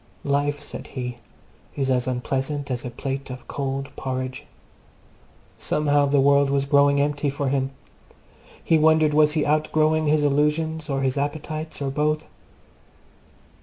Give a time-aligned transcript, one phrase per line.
[0.25, 1.17] Life, said he,
[1.75, 4.47] is as unpleasant as a plate of cold porridge.
[5.59, 7.69] Somehow the world was growing empty for him.
[8.63, 12.25] He wondered was he outgrowing his illusions, or his appetites, or both?